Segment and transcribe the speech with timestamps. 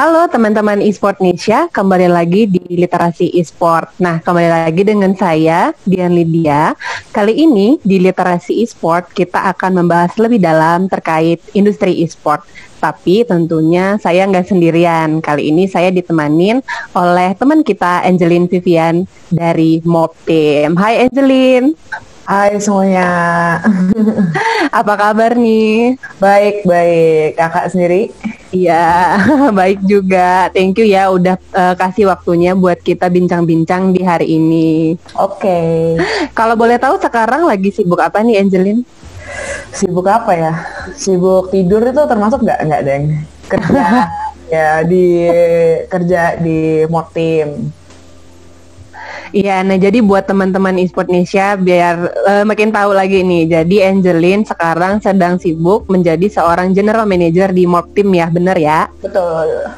[0.00, 4.00] Halo teman-teman e-sport Indonesia, kembali lagi di Literasi e-sport.
[4.00, 6.72] Nah, kembali lagi dengan saya, Dian Lydia.
[7.12, 12.48] Kali ini di Literasi e-sport kita akan membahas lebih dalam terkait industri e-sport.
[12.80, 15.20] Tapi tentunya saya nggak sendirian.
[15.20, 16.64] Kali ini saya ditemanin
[16.96, 20.80] oleh teman kita Angelin Vivian dari Mob Team.
[20.80, 21.76] Hai Angelin.
[22.30, 23.10] Hai semuanya.
[24.78, 25.98] Apa kabar nih?
[26.22, 27.34] Baik, baik.
[27.34, 28.14] Kakak sendiri?
[28.54, 29.18] Iya,
[29.58, 30.46] baik juga.
[30.54, 34.94] Thank you ya udah uh, kasih waktunya buat kita bincang-bincang di hari ini.
[35.18, 35.42] Oke.
[35.42, 35.98] Okay.
[36.38, 38.86] Kalau boleh tahu sekarang lagi sibuk apa nih Angelin?
[39.74, 40.54] Sibuk apa ya?
[40.94, 43.04] Sibuk tidur itu termasuk nggak nggak deng?
[43.50, 44.06] Kerja
[44.46, 45.26] ya di
[45.90, 47.79] kerja di Motim
[49.30, 53.46] Iya, nah jadi buat teman-teman e-sport Indonesia biar uh, makin tahu lagi nih.
[53.46, 58.90] Jadi Angelin sekarang sedang sibuk menjadi seorang general manager di Mob Team ya, bener ya?
[58.98, 59.70] Betul.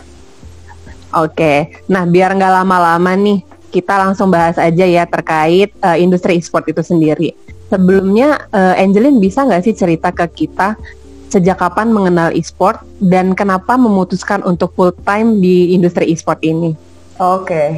[1.12, 6.72] Oke, nah biar nggak lama-lama nih, kita langsung bahas aja ya terkait uh, industri e-sport
[6.72, 7.36] itu sendiri.
[7.68, 10.80] Sebelumnya, uh, Angelin bisa nggak sih cerita ke kita
[11.28, 16.91] sejak kapan mengenal e-sport dan kenapa memutuskan untuk full time di industri e-sport ini?
[17.20, 17.68] Oke, okay.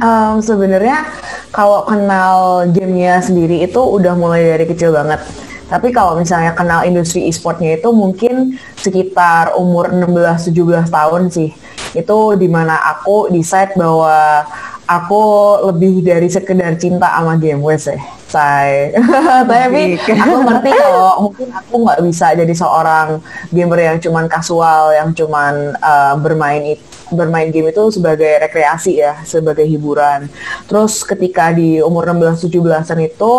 [0.00, 1.04] um, sebenarnya
[1.52, 5.20] kalau kenal gamenya sendiri itu udah mulai dari kecil banget.
[5.68, 11.52] Tapi kalau misalnya kenal industri e-sportnya itu mungkin sekitar umur 16-17 tahun sih.
[11.92, 14.48] Itu di mana aku decide bahwa
[14.88, 15.22] aku
[15.68, 18.17] lebih dari sekedar cinta sama game ya.
[18.28, 18.92] Say.
[19.50, 25.16] Tapi aku ngerti kalau mungkin aku nggak bisa jadi seorang gamer yang cuman kasual, yang
[25.16, 30.28] cuman uh, bermain itu bermain game itu sebagai rekreasi ya, sebagai hiburan.
[30.68, 33.32] Terus ketika di umur 16-17an itu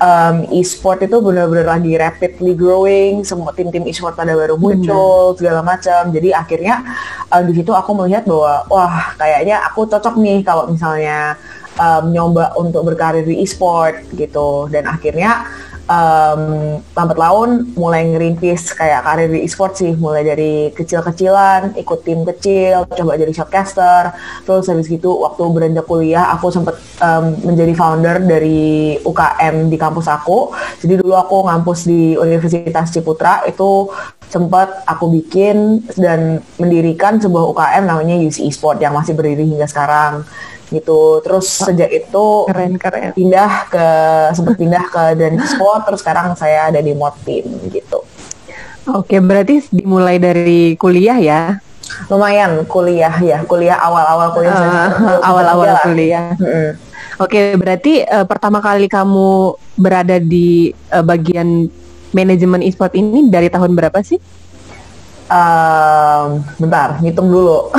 [0.00, 5.38] um, e-sport itu benar-benar lagi rapidly growing, semua tim-tim e-sport pada baru muncul, Bener.
[5.38, 6.08] segala macam.
[6.08, 6.80] Jadi akhirnya
[7.28, 11.36] um, di situ aku melihat bahwa wah kayaknya aku cocok nih kalau misalnya
[11.78, 14.68] um, nyoba untuk berkarir di e-sport gitu.
[14.68, 15.46] Dan akhirnya
[15.88, 19.92] um, lambat laun mulai ngerintis kayak karir di e-sport sih.
[19.96, 24.12] Mulai dari kecil-kecilan ikut tim kecil coba jadi shotcaster.
[24.44, 30.06] Terus habis gitu waktu beranjak kuliah aku sempat um, menjadi founder dari UKM di kampus
[30.08, 30.52] aku.
[30.82, 33.44] Jadi dulu aku ngampus di Universitas Ciputra.
[33.48, 33.90] Itu
[34.32, 40.24] sempat aku bikin dan mendirikan sebuah UKM namanya UC Esport yang masih berdiri hingga sekarang
[40.72, 41.20] gitu.
[41.20, 43.86] Terus sejak itu keren keren pindah ke
[44.32, 48.00] sempat pindah ke dan sport terus sekarang saya ada di team gitu.
[48.90, 51.42] Oke, berarti dimulai dari kuliah ya?
[52.10, 54.58] Lumayan kuliah ya, kuliah awal-awal kuliah.
[54.58, 56.34] Uh, awal-awal kuliah.
[56.34, 56.74] Hmm.
[57.22, 61.70] Oke, berarti uh, pertama kali kamu berada di uh, bagian
[62.10, 64.18] manajemen e-sport ini dari tahun berapa sih?
[65.32, 67.72] Um, bentar, ngitung dulu.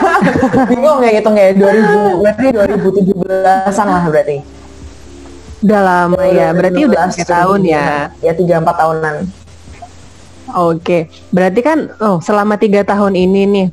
[0.72, 4.38] Bingung ya ngitung ya 2000 berarti 2017-an lah berarti.
[5.60, 8.08] Udah lama ya, berarti udah tahun ya.
[8.24, 9.14] Ya tiga empat tahunan.
[10.56, 13.66] Oke, berarti kan oh selama tiga tahun ini nih,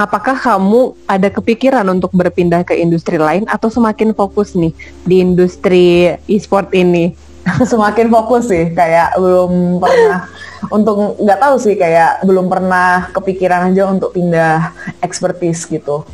[0.00, 4.72] apakah kamu ada kepikiran untuk berpindah ke industri lain atau semakin fokus nih
[5.04, 7.12] di industri e-sport ini?
[7.70, 10.30] semakin fokus sih kayak belum pernah
[10.70, 14.70] untuk nggak tahu sih kayak belum pernah kepikiran aja untuk pindah
[15.02, 16.06] expertise gitu.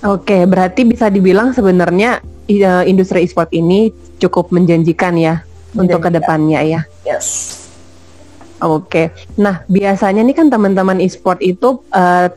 [0.00, 5.76] Oke, berarti bisa dibilang sebenarnya uh, industri e-sport ini cukup menjanjikan ya menjanjikan.
[5.76, 6.80] untuk ke depannya ya.
[7.04, 7.58] Yes.
[8.60, 12.28] Oke, nah biasanya nih kan teman-teman e-sport itu uh,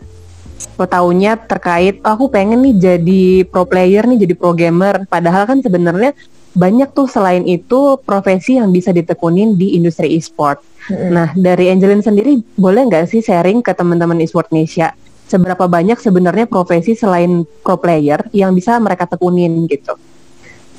[0.80, 5.60] tahunya terkait oh, aku pengen nih jadi pro player nih jadi pro gamer padahal kan
[5.60, 6.16] sebenarnya
[6.54, 10.62] banyak tuh selain itu profesi yang bisa ditekunin di industri e-sport.
[10.90, 11.10] Mm-hmm.
[11.10, 14.94] Nah, dari Angelin sendiri boleh nggak sih sharing ke teman-teman e-sport Indonesia
[15.24, 19.98] seberapa banyak sebenarnya profesi selain pro player yang bisa mereka tekunin gitu?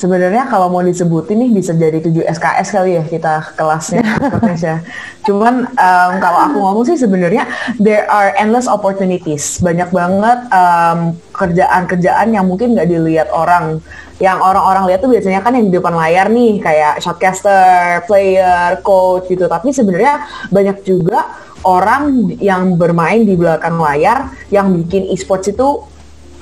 [0.04, 4.84] Sebenarnya kalau mau disebutin nih bisa jadi 7 SKS kali ya kita kelasnya Indonesia.
[5.24, 7.48] Cuman um, kalau aku ngomong sih sebenarnya
[7.80, 9.64] there are endless opportunities.
[9.64, 13.80] Banyak banget um, kerjaan-kerjaan yang mungkin nggak dilihat orang
[14.20, 19.24] yang orang-orang lihat tuh biasanya kan yang di depan layar nih kayak shotcaster, player, coach
[19.32, 19.48] gitu.
[19.48, 20.20] Tapi sebenarnya
[20.52, 21.32] banyak juga
[21.64, 25.80] orang yang bermain di belakang layar yang bikin e-sports itu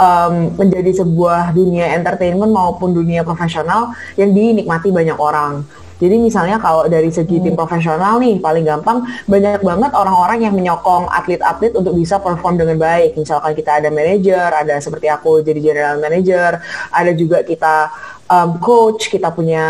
[0.03, 5.63] um, menjadi sebuah dunia entertainment maupun dunia profesional yang dinikmati banyak orang.
[6.03, 7.61] Jadi misalnya kalau dari segi tim hmm.
[7.63, 13.15] profesional nih paling gampang banyak banget orang-orang yang menyokong atlet-atlet untuk bisa perform dengan baik.
[13.15, 16.59] Misalkan kita ada manajer, ada seperti aku jadi general manager,
[16.91, 17.95] ada juga kita
[18.33, 19.65] um, coach, kita punya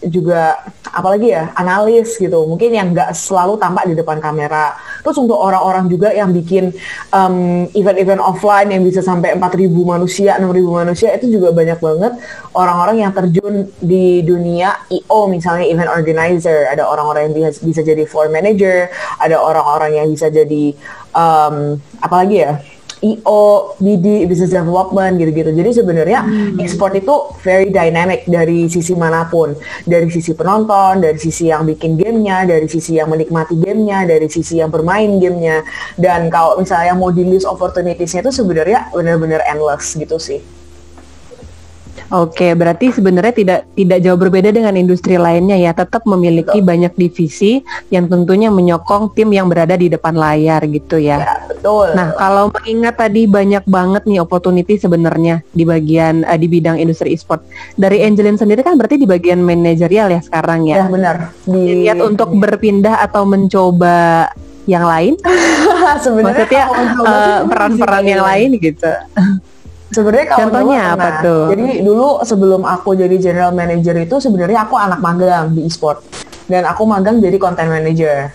[0.00, 2.48] juga apalagi ya analis gitu.
[2.48, 4.72] Mungkin yang nggak selalu tampak di depan kamera.
[5.04, 6.72] Terus untuk orang-orang juga yang bikin
[7.12, 12.12] um, event-event offline yang bisa sampai 4.000 manusia, 6.000 manusia itu juga banyak banget
[12.56, 16.66] orang-orang yang terjun di dunia IO misalnya event organizer.
[16.72, 18.88] Ada orang-orang yang bisa, bisa jadi floor manager,
[19.20, 20.72] ada orang-orang yang bisa jadi
[21.12, 22.58] um, apalagi ya
[23.02, 25.50] IO, BD, business development gitu-gitu.
[25.54, 26.58] Jadi sebenarnya hmm.
[26.58, 27.14] e-sport itu
[27.46, 29.54] very dynamic dari sisi mana pun,
[29.86, 34.58] dari sisi penonton, dari sisi yang bikin gamenya, dari sisi yang menikmati gamenya, dari sisi
[34.58, 35.62] yang bermain gamenya.
[35.94, 40.57] Dan kalau misalnya mau di list opportunitiesnya itu sebenarnya benar-benar endless gitu sih.
[42.08, 46.68] Oke, berarti sebenarnya tidak tidak jauh berbeda dengan industri lainnya ya, tetap memiliki betul.
[46.68, 47.60] banyak divisi
[47.92, 51.20] yang tentunya menyokong tim yang berada di depan layar gitu ya.
[51.20, 51.92] Ya, betul.
[51.92, 57.12] Nah, kalau mengingat tadi banyak banget nih opportunity sebenarnya di bagian uh, di bidang industri
[57.12, 57.44] e-sport.
[57.76, 60.80] Dari Angelin sendiri kan berarti di bagian manajerial ya sekarang ya.
[60.80, 61.16] Ya, benar.
[61.44, 64.32] Di Lihat untuk berpindah atau mencoba
[64.64, 65.12] yang lain?
[66.04, 66.64] Sebenarnya maksudnya
[67.04, 68.88] uh, peran-peran yang lain gitu.
[69.88, 71.44] Sebenarnya kalau contohnya dulu, apa tuh?
[71.52, 76.04] Jadi dulu sebelum aku jadi general manager itu sebenarnya aku anak magang di e-sport
[76.44, 78.28] dan aku magang jadi content manager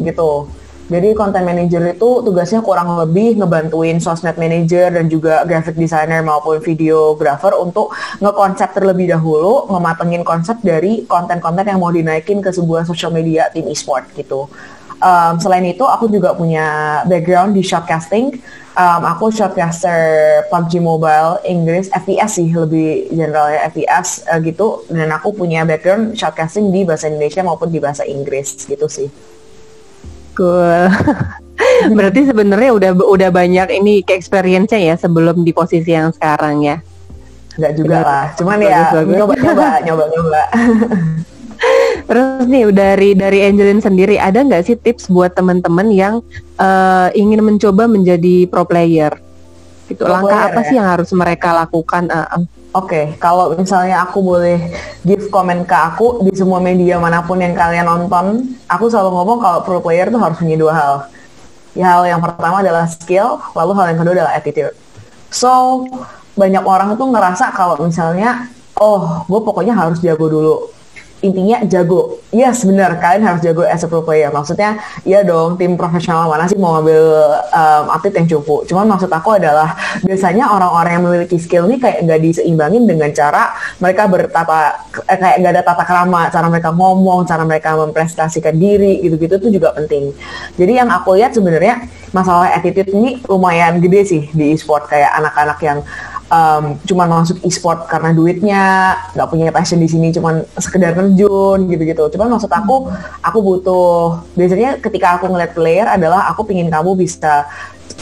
[0.00, 0.48] gitu.
[0.90, 6.58] Jadi content manager itu tugasnya kurang lebih ngebantuin sosmed manager dan juga graphic designer maupun
[6.58, 13.14] videographer untuk ngekonsep terlebih dahulu, ngematengin konsep dari konten-konten yang mau dinaikin ke sebuah social
[13.14, 14.50] media tim e-sport gitu.
[15.00, 18.36] Um, selain itu aku juga punya background di shotcasting
[18.76, 19.98] um, aku shortcaster
[20.48, 26.70] PUBG Mobile Inggris FPS sih lebih generalnya FPS uh, gitu dan aku punya background shortcasting
[26.70, 29.08] di bahasa Indonesia maupun di bahasa Inggris gitu sih.
[30.38, 30.88] Cool.
[31.96, 36.76] Berarti sebenarnya udah udah banyak ini ke experience-nya ya sebelum di posisi yang sekarang ya.
[37.58, 38.06] Enggak juga Benar.
[38.08, 38.26] lah.
[38.38, 38.82] Cuman bagus, ya
[39.20, 40.42] nyoba-nyoba nyoba-nyoba.
[42.08, 46.14] Terus nih dari dari Angelin sendiri ada nggak sih tips buat teman-teman yang
[46.58, 49.14] uh, ingin mencoba menjadi pro player?
[49.86, 50.66] Itu pro langkah player, apa ya?
[50.66, 52.10] sih yang harus mereka lakukan?
[52.10, 52.26] Uh,
[52.70, 54.58] Oke, okay, kalau misalnya aku boleh
[55.02, 59.38] give komen ke aku di semua media mana pun yang kalian nonton, aku selalu ngomong
[59.42, 60.94] kalau pro player tuh harus punya dua hal.
[61.74, 64.74] Ya, hal yang pertama adalah skill, lalu hal yang kedua adalah attitude.
[65.34, 65.82] So,
[66.38, 70.70] banyak orang tuh ngerasa kalau misalnya, oh, gue pokoknya harus jago dulu
[71.20, 72.20] intinya jago.
[72.32, 72.96] Yes, benar.
[72.96, 74.32] Kalian harus jago as a pro player.
[74.32, 77.02] Maksudnya, iya dong, tim profesional mana sih mau ngambil
[77.52, 78.64] um, atlet yang cupu.
[78.68, 83.52] Cuman maksud aku adalah biasanya orang-orang yang memiliki skill ini kayak nggak diseimbangin dengan cara
[83.78, 89.04] mereka bertata eh, kayak nggak ada tata kerama, cara mereka ngomong, cara mereka memprestasikan diri,
[89.04, 90.12] gitu-gitu itu juga penting.
[90.56, 95.58] Jadi yang aku lihat sebenarnya masalah attitude ini lumayan gede sih di e-sport kayak anak-anak
[95.62, 95.78] yang
[96.30, 98.64] um, cuman masuk e-sport karena duitnya
[99.12, 102.88] nggak punya passion di sini cuman sekedar terjun gitu-gitu cuman maksud aku
[103.20, 107.50] aku butuh biasanya ketika aku ngeliat player adalah aku pingin kamu bisa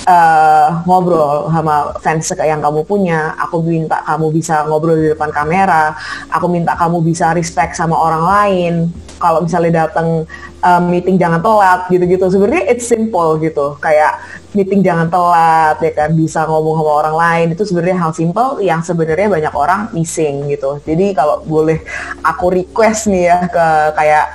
[0.06, 3.34] uh, ngobrol sama fans yang kamu punya.
[3.48, 5.96] Aku minta kamu bisa ngobrol di depan kamera.
[6.30, 8.74] Aku minta kamu bisa respect sama orang lain.
[9.18, 10.24] Kalau misalnya datang
[10.62, 12.26] um, meeting jangan telat gitu-gitu.
[12.30, 13.76] Sebenarnya it's simple gitu.
[13.82, 14.22] Kayak
[14.56, 18.80] meeting jangan telat ya kan bisa ngomong sama orang lain itu sebenarnya hal simple yang
[18.80, 20.80] sebenarnya banyak orang missing gitu.
[20.86, 21.82] Jadi kalau boleh
[22.24, 23.66] aku request nih ya ke
[23.98, 24.26] kayak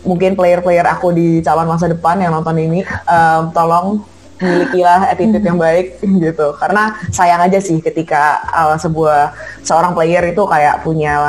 [0.00, 4.00] mungkin player-player aku di calon masa depan yang nonton ini um, tolong
[4.40, 10.42] milikilah attitude yang baik gitu karena sayang aja sih ketika uh, sebuah seorang player itu
[10.48, 11.20] kayak punya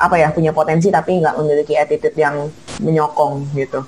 [0.00, 2.48] apa ya punya potensi tapi nggak memiliki attitude yang
[2.80, 3.84] menyokong gitu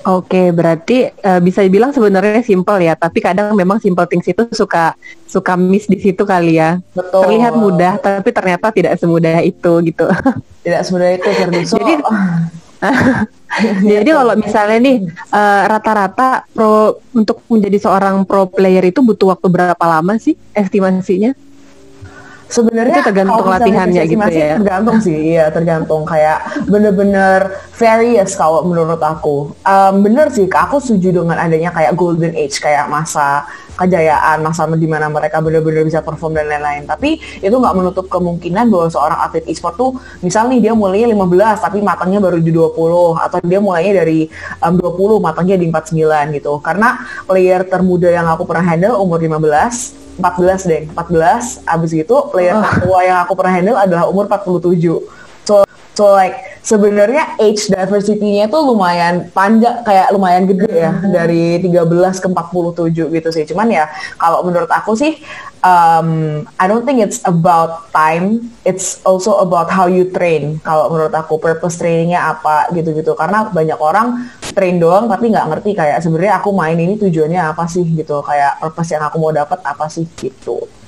[0.00, 4.96] Oke, berarti uh, bisa dibilang sebenarnya simple ya, tapi kadang memang simple things itu suka
[5.28, 6.80] suka miss di situ kali ya.
[6.96, 7.28] Betul.
[7.28, 10.08] Terlihat mudah, tapi ternyata tidak semudah itu gitu.
[10.64, 11.28] Tidak semudah itu.
[11.28, 11.64] Jadi
[13.92, 14.96] Jadi kalau misalnya nih
[15.32, 21.36] uh, rata-rata pro untuk menjadi seorang pro player itu butuh waktu berapa lama sih estimasinya?
[22.50, 24.58] Sebenarnya itu tergantung latihannya gitu ya.
[24.58, 29.54] Tergantung sih, ya tergantung kayak bener-bener various kalau menurut aku.
[29.62, 33.46] Um, bener sih, aku setuju dengan adanya kayak golden age kayak masa
[33.80, 36.84] kejayaan masa di mana mereka benar-benar bisa perform dan lain-lain.
[36.84, 41.64] Tapi itu nggak menutup kemungkinan bahwa seorang atlet e-sport tuh misalnya nih dia mulainya 15
[41.64, 42.76] tapi matangnya baru di 20
[43.16, 44.28] atau dia mulainya dari
[44.60, 46.52] um, 20 matangnya di 49 gitu.
[46.60, 52.52] Karena player termuda yang aku pernah handle umur 15 14 deh, 14 abis itu player
[52.52, 52.60] oh.
[52.60, 55.19] tertua yang aku pernah handle adalah umur 47 so
[55.94, 61.10] so like sebenarnya age diversity-nya tuh lumayan panjang kayak lumayan gede ya hmm.
[61.10, 63.44] dari 13 ke 47 gitu sih.
[63.48, 63.88] Cuman ya
[64.20, 65.18] kalau menurut aku sih
[65.64, 70.60] um, I don't think it's about time, it's also about how you train.
[70.64, 73.16] Kalau menurut aku purpose trainingnya apa gitu-gitu.
[73.16, 77.64] Karena banyak orang train doang tapi nggak ngerti kayak sebenarnya aku main ini tujuannya apa
[77.68, 78.20] sih gitu.
[78.24, 80.79] Kayak purpose yang aku mau dapat apa sih gitu.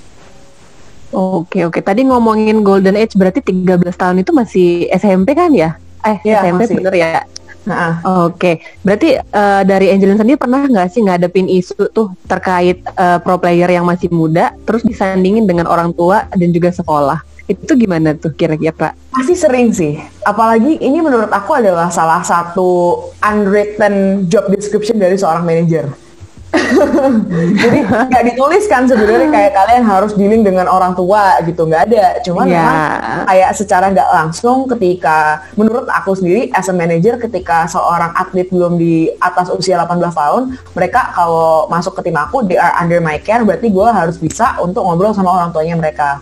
[1.12, 1.84] Oke oke.
[1.84, 5.76] Tadi ngomongin golden age berarti 13 tahun itu masih SMP kan ya?
[6.02, 6.76] Eh ya, SMP masih.
[6.80, 7.22] bener ya?
[7.62, 8.54] Nah, Oke, okay.
[8.82, 13.70] berarti uh, dari Angelin sendiri pernah nggak sih ngadepin isu tuh terkait uh, pro player
[13.70, 17.22] yang masih muda, terus disandingin dengan orang tua dan juga sekolah?
[17.46, 18.98] Itu gimana tuh kira-kira?
[19.14, 19.94] Pasti sering sih.
[20.26, 25.86] Apalagi ini menurut aku adalah salah satu unwritten job description dari seorang manajer
[27.64, 32.20] jadi nggak ditulis kan sebenarnya kayak kalian harus dealing dengan orang tua gitu nggak ada.
[32.20, 32.60] Cuman yeah.
[32.60, 32.78] memang
[33.28, 38.76] kayak secara nggak langsung ketika menurut aku sendiri as a manager ketika seorang atlet belum
[38.76, 40.42] di atas usia 18 tahun
[40.76, 44.60] mereka kalau masuk ke tim aku they are under my care berarti gue harus bisa
[44.60, 46.20] untuk ngobrol sama orang tuanya mereka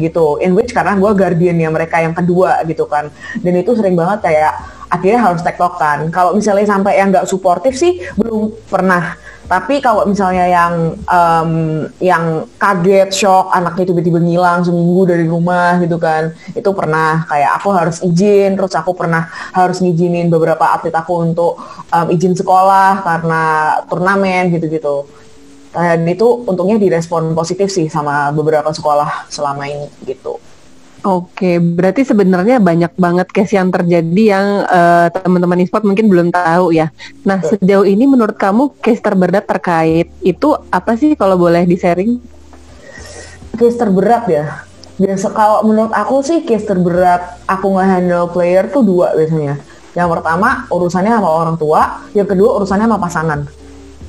[0.00, 0.40] gitu.
[0.40, 3.12] In which karena gue guardiannya mereka yang kedua gitu kan.
[3.38, 4.52] Dan itu sering banget kayak
[4.90, 6.10] akhirnya harus tektokan.
[6.10, 9.14] Kalau misalnya sampai yang nggak suportif sih belum pernah.
[9.50, 11.50] Tapi kalau misalnya yang um,
[11.98, 17.26] yang kaget, shock, anaknya tiba-tiba ngilang seminggu dari rumah gitu kan, itu pernah.
[17.26, 21.58] Kayak aku harus izin, terus aku pernah harus ngizinin beberapa atlet aku untuk
[21.90, 23.42] um, izin sekolah karena
[23.90, 25.10] turnamen gitu-gitu.
[25.70, 30.42] Dan itu untungnya direspon positif sih sama beberapa sekolah selama ini gitu.
[31.00, 36.76] Oke, berarti sebenarnya banyak banget case yang terjadi yang uh, teman-teman e-sport mungkin belum tahu
[36.76, 36.92] ya.
[37.24, 42.20] Nah, sejauh ini menurut kamu case terberat terkait itu apa sih kalau boleh di-sharing?
[43.56, 44.68] Case terberat ya?
[45.00, 49.56] Biasa kalau menurut aku sih case terberat aku nge-handle player tuh dua biasanya.
[49.96, 53.40] Yang pertama urusannya sama orang tua, yang kedua urusannya sama pasangan.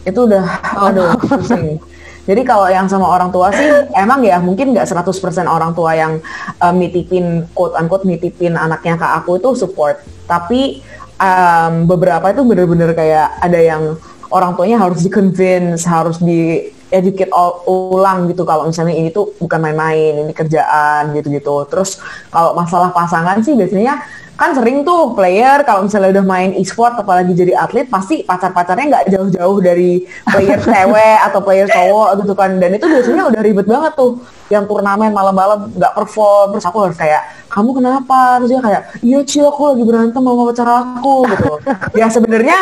[0.07, 0.45] Itu udah
[0.77, 0.87] oh.
[0.89, 1.79] aduh pusing.
[2.21, 3.65] Jadi kalau yang sama orang tua sih
[3.97, 5.09] emang ya mungkin nggak 100%
[5.49, 6.21] orang tua yang
[6.61, 9.97] um, nitipin quote unquote nitipin anaknya ke aku itu support.
[10.29, 10.85] Tapi
[11.17, 13.97] um, beberapa itu bener-bener kayak ada yang
[14.29, 17.31] orang tuanya harus di-convince, harus di educate
[17.65, 21.65] ulang gitu kalau misalnya ini tuh bukan main-main, ini kerjaan gitu-gitu.
[21.71, 21.97] Terus
[22.29, 24.03] kalau masalah pasangan sih biasanya
[24.39, 29.05] kan sering tuh player kalau misalnya udah main e-sport apalagi jadi atlet pasti pacar-pacarnya nggak
[29.13, 32.57] jauh-jauh dari player cewek atau player cowok gitu kan.
[32.57, 34.17] Dan itu biasanya udah ribet banget tuh.
[34.51, 37.21] Yang turnamen malam-malam nggak perform terus aku harus kayak
[37.51, 38.41] kamu kenapa?
[38.41, 41.53] Terus dia kayak iya cio aku lagi berantem sama pacar aku gitu.
[41.95, 42.57] Ya sebenarnya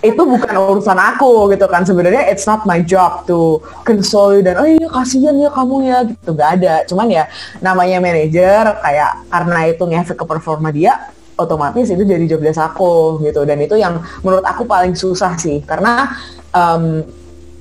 [0.00, 1.84] itu bukan urusan aku gitu kan.
[1.84, 6.30] Sebenarnya it's not my job to console dan oh iya kasihan ya kamu ya gitu.
[6.32, 6.74] Nggak ada.
[6.88, 7.24] Cuman ya
[7.60, 13.20] namanya manajer kayak karena itu ngefek ke performa dia otomatis itu jadi job desk aku
[13.24, 13.44] gitu.
[13.44, 15.60] Dan itu yang menurut aku paling susah sih.
[15.64, 16.08] Karena
[16.52, 17.04] um,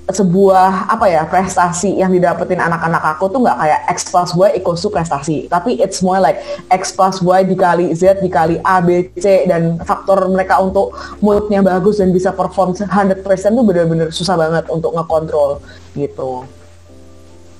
[0.09, 4.81] sebuah apa ya prestasi yang didapetin anak-anak aku tuh nggak kayak X plus Y equals
[4.81, 6.41] to prestasi tapi it's more like
[6.73, 12.01] X plus Y dikali Z dikali A B C dan faktor mereka untuk moodnya bagus
[12.01, 15.61] dan bisa perform 100% tuh bener-bener susah banget untuk ngekontrol
[15.93, 16.45] gitu.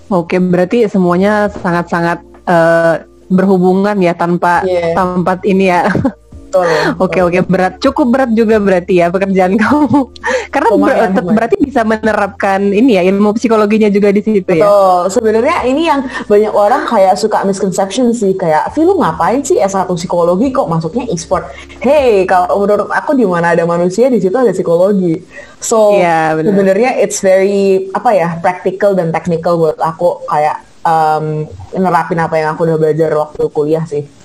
[0.09, 4.97] Oke berarti semuanya sangat-sangat uh, berhubungan ya tanpa yeah.
[4.97, 5.85] tanpa ini ya.
[6.97, 10.09] Oke oke berat cukup berat juga berarti ya pekerjaan kamu
[10.49, 11.11] karena ber lumayan.
[11.37, 14.65] berarti bisa menerapkan ini ya ilmu psikologinya juga di situ ya.
[14.65, 15.01] Betul.
[15.13, 19.85] Sebenarnya ini yang banyak orang kayak suka misconception sih kayak, "Vi lu ngapain sih S1
[19.93, 24.49] psikologi kok masuknya e-sport?" Hey, kalau menurut aku di mana ada manusia di situ ada
[24.49, 25.21] psikologi.
[25.61, 32.19] So, yeah, sebenarnya it's very apa ya, practical dan technical buat aku kayak um, nerapin
[32.19, 34.18] apa yang aku udah belajar waktu kuliah sih.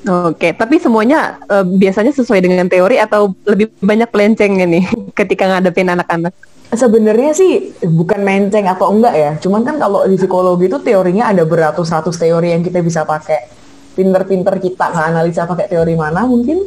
[0.00, 4.84] Oke, tapi semuanya uh, biasanya sesuai dengan teori atau lebih banyak pelencengnya nih
[5.18, 6.32] ketika ngadepin anak-anak?
[6.70, 11.42] Sebenarnya sih bukan menceng atau enggak ya, cuman kan kalau di psikologi itu teorinya ada
[11.42, 13.60] beratus-ratus teori yang kita bisa pakai.
[13.90, 16.64] Pinter-pinter kita nggak analisa pakai teori mana mungkin?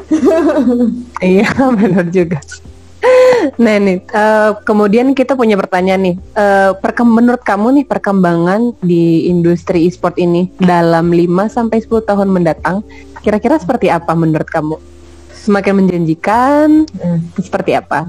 [1.24, 1.48] iya,
[1.80, 2.44] benar juga.
[3.60, 6.16] Nah nih, uh, kemudian kita punya pertanyaan nih.
[6.36, 12.82] Uh, menurut kamu nih perkembangan di industri e-sport ini dalam 5 sampai 10 tahun mendatang,
[13.20, 14.80] kira-kira seperti apa menurut kamu?
[15.36, 16.88] Semakin menjanjikan?
[16.88, 17.20] Hmm.
[17.36, 18.08] Seperti apa?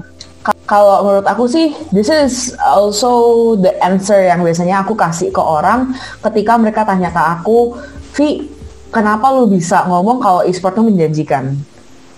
[0.69, 5.91] Kalau menurut aku sih, this is also the answer yang biasanya aku kasih ke orang
[6.21, 7.75] ketika mereka tanya ke aku,
[8.15, 8.47] Vi,
[8.93, 11.59] kenapa lu bisa ngomong kalau e-sport itu menjanjikan?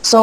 [0.05, 0.22] So,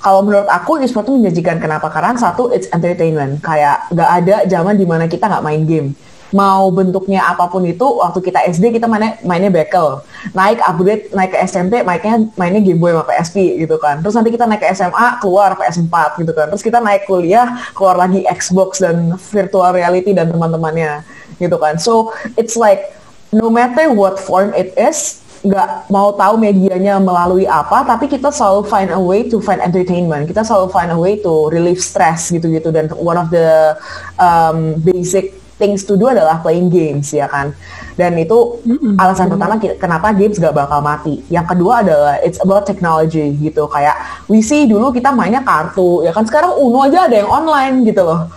[0.00, 1.92] kalau menurut aku e-sport itu menjanjikan kenapa?
[1.92, 3.44] Karena satu it's entertainment.
[3.44, 5.88] Kayak nggak ada zaman di mana kita nggak main game.
[6.30, 9.98] Mau bentuknya apa pun itu waktu kita SD kita mainnya mainnya bekel
[10.30, 13.98] naik upgrade naik ke SMP mainnya mainnya Game Boy sama PSP gitu kan.
[13.98, 16.46] Terus nanti kita naik ke SMA keluar PS4 gitu kan.
[16.54, 21.02] Terus kita naik kuliah keluar lagi Xbox dan virtual reality dan teman-temannya
[21.42, 21.82] gitu kan.
[21.82, 22.94] So it's like
[23.34, 28.68] no matter what form it is nggak mau tahu medianya melalui apa, tapi kita selalu
[28.68, 30.28] find a way to find entertainment.
[30.28, 32.68] Kita selalu find a way to relieve stress gitu-gitu.
[32.68, 33.72] Dan one of the
[34.20, 37.52] um, basic things to do adalah playing games ya kan
[38.00, 38.96] dan itu mm-hmm.
[38.96, 39.36] alasan mm-hmm.
[39.36, 43.92] pertama kenapa games gak bakal mati yang kedua adalah it's about technology gitu kayak
[44.32, 48.00] we see dulu kita mainnya kartu ya kan sekarang Uno aja ada yang online gitu
[48.00, 48.32] loh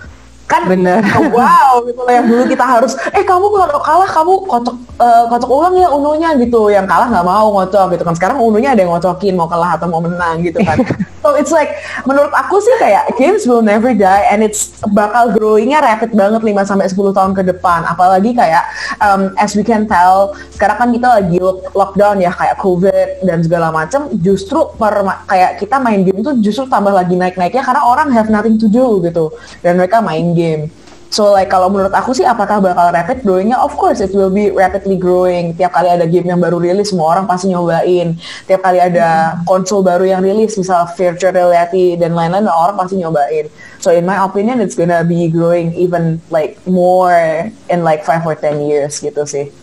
[0.51, 0.99] kan bener
[1.37, 5.49] wow gitu loh yang dulu kita harus eh kamu kalau kalah kamu kocok uh, kocok
[5.49, 8.15] ulang ya ununya gitu yang kalah nggak mau ngocok gitu kan.
[8.17, 10.77] Sekarang ununya ada yang ngocokin mau kalah atau mau menang gitu kan.
[11.23, 15.79] So it's like menurut aku sih kayak games will never die and it's bakal growingnya
[15.79, 17.87] rapid banget 5 sampai 10 tahun ke depan.
[17.87, 18.67] Apalagi kayak
[18.99, 21.39] um, as we can tell sekarang kan kita lagi
[21.71, 24.99] lockdown ya kayak covid dan segala macam justru per
[25.31, 28.99] kayak kita main game tuh justru tambah lagi naik-naiknya karena orang have nothing to do
[28.99, 29.31] gitu.
[29.63, 30.67] Dan mereka main game
[31.13, 33.61] So like kalau menurut aku sih apakah bakal rapid growingnya?
[33.61, 35.53] Of course it will be rapidly growing.
[35.53, 38.17] Tiap kali ada game yang baru rilis semua orang pasti nyobain.
[38.49, 43.45] Tiap kali ada konsol baru yang rilis misal virtual reality dan lain-lain orang pasti nyobain.
[43.77, 48.33] So in my opinion it's gonna be growing even like more in like 5 or
[48.33, 49.53] 10 years gitu sih.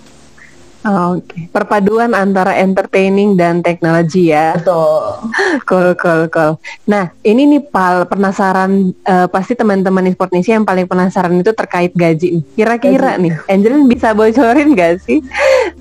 [0.80, 1.42] Oh, Oke, okay.
[1.52, 4.56] perpaduan antara entertaining dan teknologi ya.
[4.56, 5.28] Betul.
[5.68, 6.52] cool, cool, cool.
[6.88, 12.40] Nah, ini nih Pal, penasaran uh, pasti teman-teman Indonesia yang paling penasaran itu terkait gaji.
[12.56, 15.20] Kira-kira nih, Angelin bisa bocorin gak sih?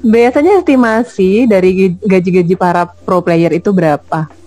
[0.04, 4.39] Biasanya estimasi dari gaji-gaji para pro player itu berapa?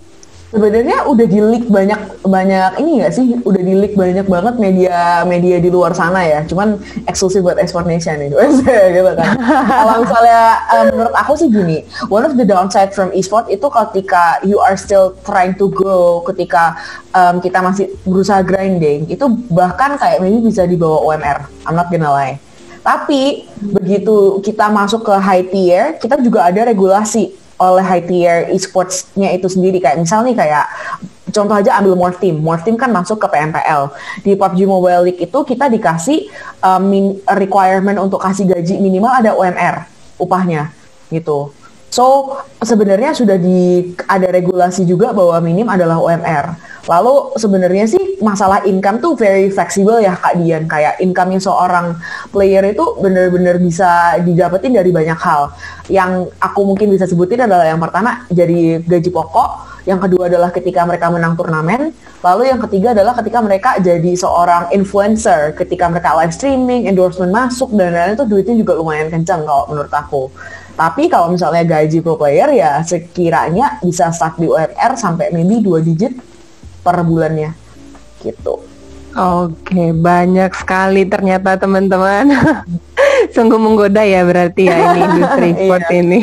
[0.53, 3.25] Sebenarnya udah di leak banyak banyak ini nggak sih?
[3.41, 6.45] Udah di leak banyak banget media media di luar sana ya.
[6.45, 6.77] Cuman
[7.09, 8.29] eksklusif buat Export Nation nih
[8.95, 9.33] gitu kan.
[9.65, 11.81] Kalau misalnya um, menurut aku sih gini
[12.13, 16.77] one of the downside from e-sport itu ketika you are still trying to grow ketika
[17.17, 22.13] um, kita masih berusaha grinding itu bahkan kayak maybe bisa dibawa UMR I'm not gonna
[22.13, 22.37] lie.
[22.83, 29.31] Tapi begitu kita masuk ke high tier kita juga ada regulasi oleh high tier esportsnya
[29.31, 30.65] itu sendiri kayak misalnya kayak
[31.33, 32.43] contoh aja ambil Morph Team.
[32.43, 33.89] Morph Team kan masuk ke PMPL.
[34.21, 36.29] Di PUBG Mobile League itu kita dikasih
[36.61, 39.89] um, requirement untuk kasih gaji minimal ada UMR
[40.21, 40.69] upahnya
[41.09, 41.49] gitu.
[41.93, 46.57] So sebenarnya sudah di ada regulasi juga bahwa minim adalah UMR.
[46.89, 50.65] Lalu sebenarnya sih masalah income tuh very flexible ya Kak Dian.
[50.65, 51.93] Kayak income-nya seorang
[52.33, 55.53] player itu benar-benar bisa didapetin dari banyak hal.
[55.85, 59.49] Yang aku mungkin bisa sebutin adalah yang pertama jadi gaji pokok,
[59.85, 61.91] yang kedua adalah ketika mereka menang turnamen,
[62.23, 67.69] lalu yang ketiga adalah ketika mereka jadi seorang influencer, ketika mereka live streaming, endorsement masuk
[67.75, 70.31] dan lain-lain itu duitnya juga lumayan kencang kalau menurut aku.
[70.73, 75.85] Tapi kalau misalnya gaji pro player ya sekiranya bisa start di UMR sampai maybe 2
[75.85, 76.13] digit
[76.81, 77.53] per bulannya
[78.25, 78.65] gitu.
[79.13, 82.33] Oke, banyak sekali ternyata teman-teman.
[83.35, 86.01] Sungguh menggoda ya berarti ya ini industri sport iya.
[86.01, 86.19] ini.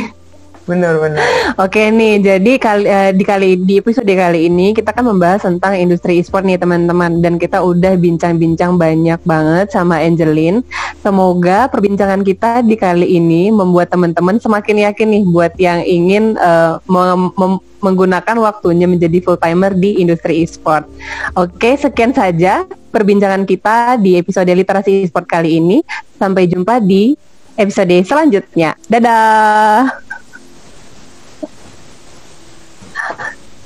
[0.70, 1.58] Benar-benar.
[1.58, 5.74] Oke nih, jadi kali uh, di kali di episode kali ini kita kan membahas tentang
[5.74, 10.62] industri e-sport nih teman-teman dan kita udah bincang-bincang banyak banget sama Angelin.
[11.02, 16.78] Semoga perbincangan kita di kali ini membuat teman-teman semakin yakin nih buat yang ingin uh,
[16.86, 20.84] mem mem menggunakan waktunya menjadi full timer di industri e-sport.
[21.32, 25.80] Oke, sekian saja perbincangan kita di episode literasi e-sport kali ini.
[26.20, 27.16] Sampai jumpa di
[27.56, 28.76] episode selanjutnya.
[28.84, 30.09] Dadah.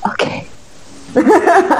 [0.06, 0.46] Okay.